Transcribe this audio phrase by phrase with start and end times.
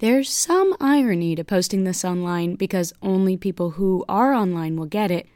[0.00, 5.10] There's some irony to posting this online because only people who are online will get
[5.10, 5.26] it,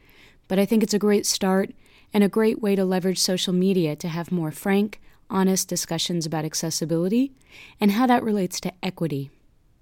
[0.47, 1.73] but I think it's a great start
[2.15, 6.45] and a great way to leverage social media to have more frank, honest discussions about
[6.45, 7.33] accessibility
[7.81, 9.33] and how that relates to equity.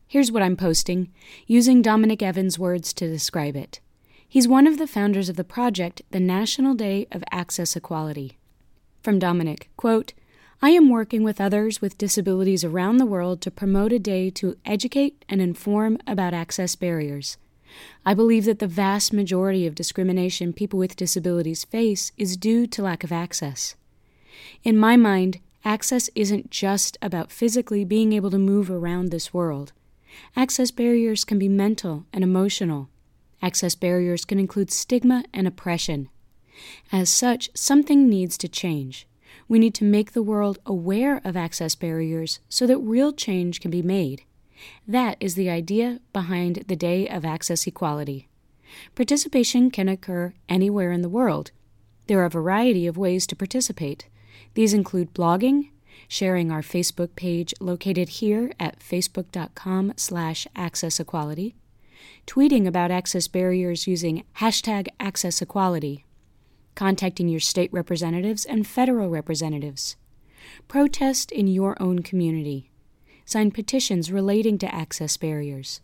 [0.06, 1.12] Here's what I'm posting,
[1.46, 3.80] using Dominic Evans' words to describe it.
[4.26, 8.38] He's one of the founders of the project, the National Day of Access Equality.
[9.02, 10.14] From Dominic, quote,
[10.62, 14.58] I am working with others with disabilities around the world to promote a day to
[14.66, 17.38] educate and inform about access barriers.
[18.04, 22.82] I believe that the vast majority of discrimination people with disabilities face is due to
[22.82, 23.74] lack of access.
[24.62, 29.72] In my mind, access isn't just about physically being able to move around this world.
[30.36, 32.90] Access barriers can be mental and emotional.
[33.40, 36.10] Access barriers can include stigma and oppression.
[36.92, 39.06] As such, something needs to change.
[39.50, 43.72] We need to make the world aware of access barriers so that real change can
[43.72, 44.22] be made.
[44.86, 48.28] That is the idea behind the Day of Access Equality.
[48.94, 51.50] Participation can occur anywhere in the world.
[52.06, 54.06] There are a variety of ways to participate.
[54.54, 55.70] These include blogging,
[56.06, 61.54] sharing our Facebook page located here at facebook.com slash accessequality,
[62.24, 66.04] tweeting about access barriers using hashtag accessequality,
[66.80, 69.96] contacting your state representatives and federal representatives,
[70.66, 72.70] protest in your own community,
[73.26, 75.82] sign petitions relating to access barriers,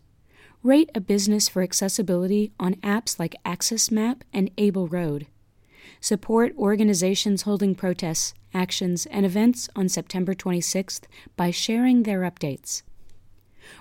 [0.63, 5.27] rate a business for accessibility on apps like AXS Map and Able Road,
[6.01, 11.03] support organizations holding protests, actions, and events on September 26th
[11.35, 12.81] by sharing their updates.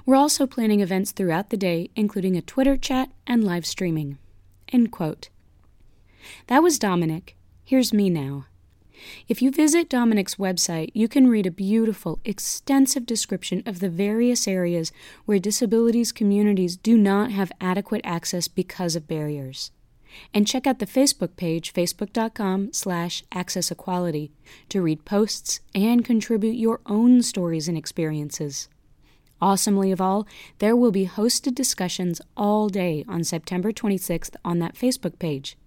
[0.05, 4.19] We're also planning events throughout the day, including a Twitter chat and live streaming.
[4.71, 5.31] End quote.
[6.47, 7.37] That was Dominic.
[7.65, 8.47] Here's me now.
[9.29, 14.49] If you visit Dominic's website, you can read a beautiful, extensive description of the various
[14.49, 14.93] areas
[15.25, 19.71] where disabilities communities do not have adequate access because of barriers.
[20.33, 24.31] And check out the Facebook page, facebook.com slash accessequality,
[24.71, 28.69] to read posts and contribute your own stories and experiences.
[29.41, 30.27] Awesomely of all,
[30.59, 35.59] there will be hosted discussions all day on September 26th on that Facebook page.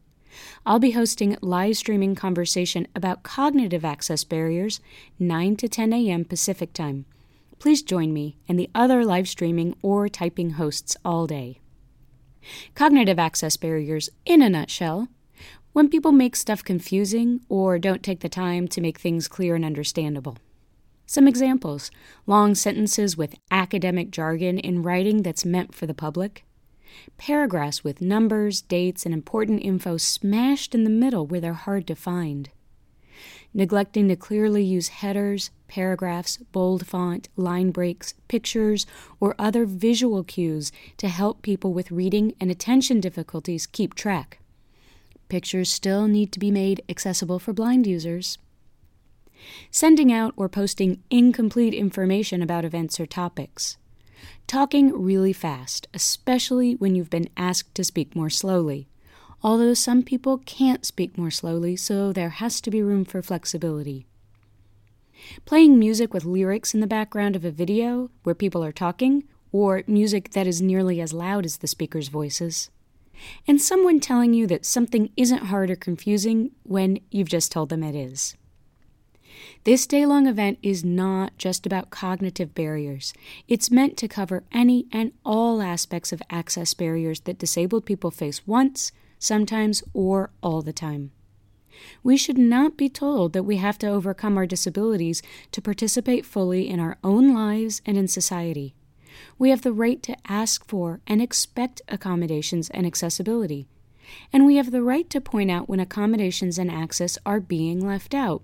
[0.65, 4.79] I'll be hosting live streaming conversation about cognitive access barriers
[5.19, 6.25] 9 to 10 a.m.
[6.25, 7.05] Pacific Time.
[7.59, 11.59] Please join me and the other live streaming or typing hosts all day.
[12.73, 15.09] Cognitive access barriers, in a nutshell,
[15.73, 19.65] when people make stuff confusing or don't take the time to make things clear and
[19.65, 20.37] understandable.
[21.05, 21.91] Some examples
[22.27, 26.45] long sentences with academic jargon in writing that's meant for the public,
[27.17, 31.95] paragraphs with numbers, dates, and important info smashed in the middle where they're hard to
[31.95, 32.49] find.
[33.53, 38.85] Neglecting to clearly use headers, paragraphs, bold font, line breaks, pictures,
[39.19, 44.39] or other visual cues to help people with reading and attention difficulties keep track.
[45.29, 48.37] Pictures still need to be made accessible for blind users.
[49.71, 53.77] Sending out or posting incomplete information about events or topics.
[54.47, 58.87] Talking really fast, especially when you've been asked to speak more slowly.
[59.41, 64.05] Although some people can't speak more slowly, so there has to be room for flexibility.
[65.45, 69.83] Playing music with lyrics in the background of a video where people are talking, or
[69.87, 72.69] music that is nearly as loud as the speaker's voices.
[73.47, 77.83] And someone telling you that something isn't hard or confusing when you've just told them
[77.83, 78.35] it is.
[79.65, 83.13] This day long event is not just about cognitive barriers.
[83.49, 88.47] It's meant to cover any and all aspects of access barriers that disabled people face
[88.47, 91.11] once, sometimes, or all the time.
[92.03, 95.21] We should not be told that we have to overcome our disabilities
[95.51, 98.73] to participate fully in our own lives and in society.
[99.37, 103.67] We have the right to ask for and expect accommodations and accessibility.
[104.31, 108.13] And we have the right to point out when accommodations and access are being left
[108.13, 108.41] out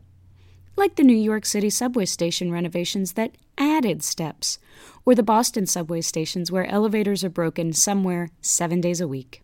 [0.76, 4.60] like the New York City subway station renovations that added steps,
[5.06, 9.42] or the Boston subway stations where elevators are broken somewhere seven days a week.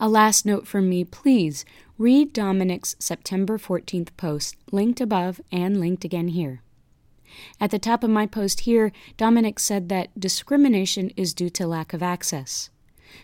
[0.00, 1.64] A last note from me please
[1.98, 6.62] read Dominic's September 14th post, linked above and linked again here.
[7.60, 11.92] At the top of my post here, Dominic said that discrimination is due to lack
[11.92, 12.70] of access.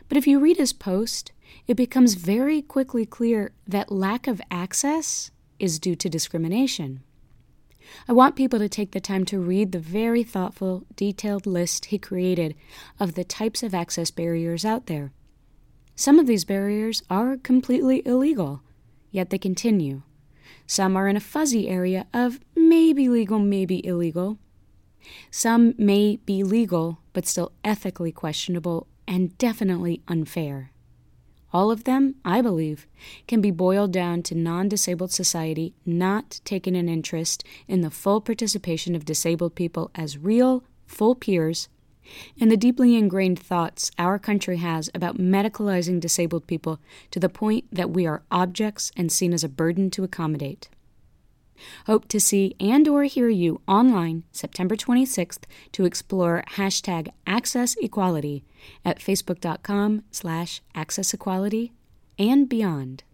[0.08, 1.32] But if you read his post,
[1.66, 5.30] it becomes very quickly clear that lack of access
[5.60, 7.02] is due to discrimination.
[8.08, 11.98] I want people to take the time to read the very thoughtful, detailed list he
[11.98, 12.54] created
[12.98, 15.12] of the types of access barriers out there.
[15.96, 18.62] Some of these barriers are completely illegal,
[19.10, 20.02] yet they continue.
[20.66, 24.38] Some are in a fuzzy area of maybe legal, maybe illegal.
[25.30, 30.70] Some may be legal, but still ethically questionable and definitely unfair.
[31.52, 32.86] All of them, I believe,
[33.26, 38.20] can be boiled down to non disabled society not taking an interest in the full
[38.20, 41.68] participation of disabled people as real, full peers,
[42.40, 46.78] and the deeply ingrained thoughts our country has about medicalizing disabled people
[47.10, 50.68] to the point that we are objects and seen as a burden to accommodate.
[51.86, 58.44] Hope to see and or hear you online September 26th to explore hashtag access equality
[58.84, 61.72] at facebook.com slash access equality
[62.18, 63.04] and beyond.